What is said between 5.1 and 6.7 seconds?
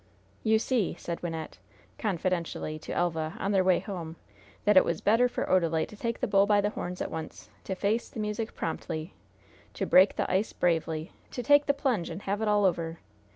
for Odalite to take the bull by